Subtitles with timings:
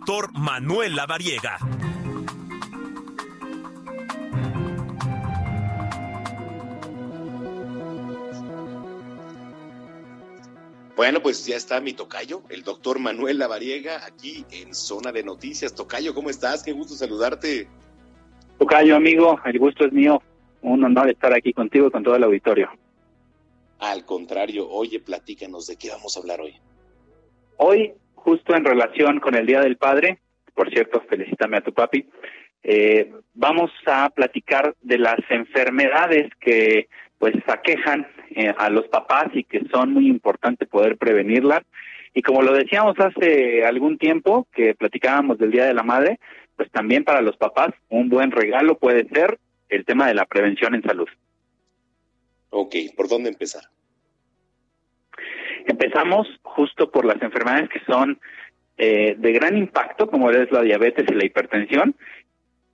[0.00, 1.58] doctor Manuel Lavariega.
[10.96, 15.74] Bueno, pues ya está mi tocayo, el doctor Manuel Lavariega, aquí en Zona de Noticias.
[15.74, 16.62] Tocayo, ¿cómo estás?
[16.62, 17.68] Qué gusto saludarte.
[18.58, 20.22] Tocayo, amigo, el gusto es mío.
[20.62, 22.70] Un honor estar aquí contigo y con todo el auditorio.
[23.78, 26.54] Al contrario, oye, platícanos de qué vamos a hablar hoy.
[27.58, 27.92] Hoy,
[28.24, 30.18] justo en relación con el Día del Padre,
[30.54, 32.06] por cierto, felicítame a tu papi,
[32.62, 36.88] eh, vamos a platicar de las enfermedades que
[37.18, 41.62] pues aquejan eh, a los papás y que son muy importantes poder prevenirlas.
[42.14, 46.18] Y como lo decíamos hace algún tiempo que platicábamos del Día de la Madre,
[46.56, 50.74] pues también para los papás un buen regalo puede ser el tema de la prevención
[50.74, 51.08] en salud.
[52.50, 53.62] Ok, ¿por dónde empezar?
[55.90, 58.20] Empezamos justo por las enfermedades que son
[58.78, 61.96] eh, de gran impacto, como es la diabetes y la hipertensión,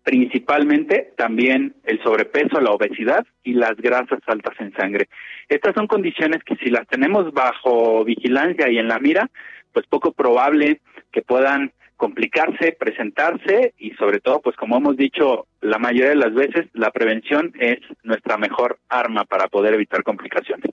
[0.03, 5.09] principalmente también el sobrepeso, la obesidad y las grasas altas en sangre.
[5.49, 9.31] Estas son condiciones que si las tenemos bajo vigilancia y en la mira,
[9.73, 15.79] pues poco probable que puedan complicarse, presentarse y sobre todo, pues como hemos dicho la
[15.79, 20.71] mayoría de las veces, la prevención es nuestra mejor arma para poder evitar complicaciones.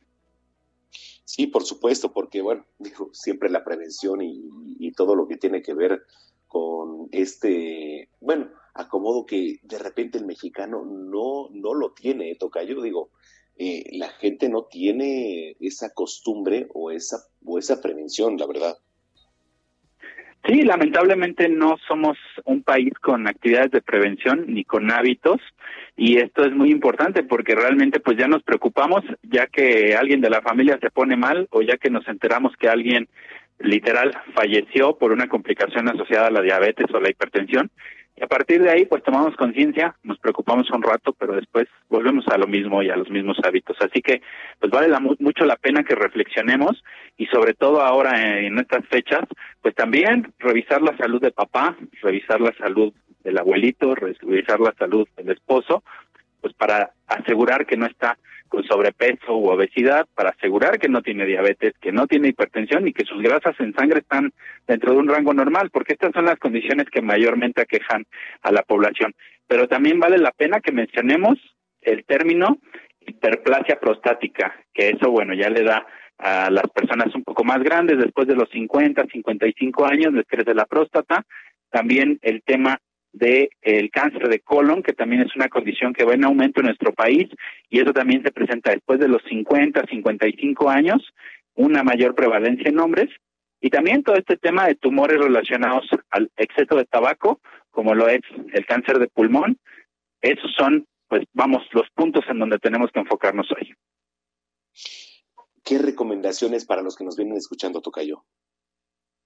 [1.35, 5.73] Sí, por supuesto, porque bueno, dijo siempre la prevención y, todo lo que tiene que
[5.73, 6.03] ver
[6.47, 12.79] con este, bueno, acomodo que de repente el mexicano no, no lo tiene, ¿eh, Tocayo,
[12.83, 13.09] digo,
[13.57, 18.77] eh, la gente no tiene esa costumbre o esa, o esa prevención, la verdad.
[20.45, 25.39] Sí, lamentablemente no somos un país con actividades de prevención ni con hábitos
[25.95, 30.29] y esto es muy importante porque realmente pues ya nos preocupamos ya que alguien de
[30.29, 33.07] la familia se pone mal o ya que nos enteramos que alguien
[33.59, 37.71] literal falleció por una complicación asociada a la diabetes o la hipertensión.
[38.15, 42.27] Y a partir de ahí, pues tomamos conciencia, nos preocupamos un rato, pero después volvemos
[42.27, 43.75] a lo mismo y a los mismos hábitos.
[43.81, 44.21] Así que,
[44.59, 46.83] pues vale mucho la pena que reflexionemos
[47.17, 49.23] y sobre todo ahora en estas fechas,
[49.61, 52.93] pues también revisar la salud de papá, revisar la salud
[53.23, 55.83] del abuelito, revisar la salud del esposo,
[56.41, 58.17] pues para asegurar que no está
[58.53, 62.93] con sobrepeso u obesidad, para asegurar que no tiene diabetes, que no tiene hipertensión y
[62.93, 64.31] que sus grasas en sangre están
[64.67, 68.05] dentro de un rango normal, porque estas son las condiciones que mayormente aquejan
[68.43, 69.15] a la población.
[69.47, 71.39] Pero también vale la pena que mencionemos
[71.81, 72.59] el término
[72.99, 75.87] hiperplasia prostática, que eso, bueno, ya le da
[76.19, 80.53] a las personas un poco más grandes, después de los 50, 55 años, les crece
[80.53, 81.25] la próstata.
[81.71, 82.77] También el tema
[83.13, 86.65] de el cáncer de colon, que también es una condición que va en aumento en
[86.65, 87.29] nuestro país
[87.69, 91.01] y eso también se presenta después de los 50, 55 años,
[91.55, 93.09] una mayor prevalencia en hombres
[93.61, 97.39] y también todo este tema de tumores relacionados al exceso de tabaco,
[97.71, 99.57] como lo es el cáncer de pulmón,
[100.21, 103.73] esos son, pues vamos, los puntos en donde tenemos que enfocarnos hoy.
[105.63, 108.25] ¿Qué recomendaciones para los que nos vienen escuchando, Tocayo?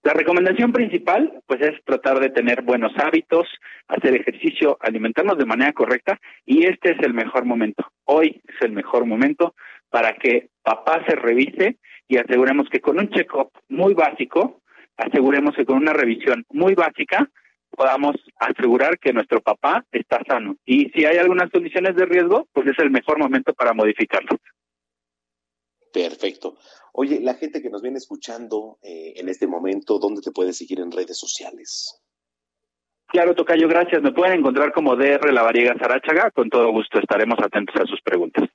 [0.08, 3.46] La recomendación principal, pues, es tratar de tener buenos hábitos,
[3.90, 7.86] hacer ejercicio, alimentarnos de manera correcta y este es el mejor momento.
[8.06, 9.54] Hoy es el mejor momento
[9.90, 14.62] para que papá se revise y aseguremos que con un check-up muy básico,
[14.96, 17.30] aseguremos que con una revisión muy básica,
[17.70, 20.56] podamos asegurar que nuestro papá está sano.
[20.66, 24.38] Y si hay algunas condiciones de riesgo, pues es el mejor momento para modificarlo.
[25.92, 26.58] Perfecto.
[26.94, 30.80] Oye, la gente que nos viene escuchando eh, en este momento, ¿dónde te puedes seguir
[30.80, 32.02] en redes sociales?
[33.08, 34.02] Claro, Tocayo, gracias.
[34.02, 36.32] Me pueden encontrar como DR La Variega Sarachaga.
[36.32, 38.50] Con todo gusto estaremos atentos a sus preguntas.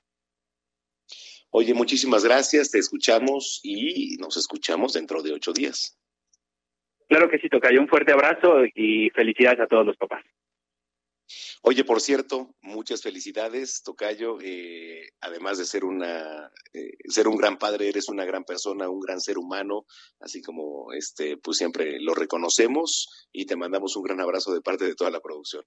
[1.49, 2.69] Oye, muchísimas gracias.
[2.71, 5.97] Te escuchamos y nos escuchamos dentro de ocho días.
[7.07, 7.79] Claro que sí, Tocayo.
[7.79, 10.23] Un fuerte abrazo y felicidades a todos los papás.
[11.61, 14.37] Oye, por cierto, muchas felicidades, Tocayo.
[14.41, 18.99] Eh, además de ser una, eh, ser un gran padre, eres una gran persona, un
[18.99, 19.85] gran ser humano,
[20.19, 24.85] así como este, pues siempre lo reconocemos y te mandamos un gran abrazo de parte
[24.85, 25.63] de toda la producción.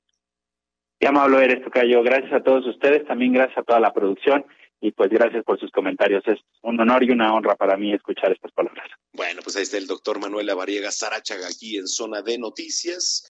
[0.99, 2.03] Qué amable eres, Tocayo.
[2.03, 4.47] Gracias a todos ustedes, también gracias a toda la producción
[4.81, 6.23] y pues gracias por sus comentarios.
[6.27, 8.89] Es un honor y una honra para mí escuchar estas palabras.
[9.13, 13.25] Bueno, pues ahí está el doctor Manuel Lavariega Sarachaga aquí en Zona de Noticias.